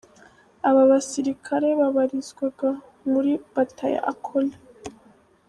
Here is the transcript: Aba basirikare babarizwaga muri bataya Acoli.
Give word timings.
Aba 0.69 0.81
basirikare 0.91 1.69
babarizwaga 1.79 2.69
muri 3.11 3.31
bataya 3.53 3.99
Acoli. 4.11 4.55